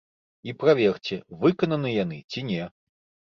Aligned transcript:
І 0.51 0.53
праверце, 0.61 1.17
выкананы 1.45 1.93
яны 2.03 2.17
ці 2.31 2.45
не. 2.51 2.63